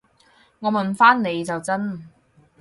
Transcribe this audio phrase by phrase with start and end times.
[0.61, 2.09] 我問返你就真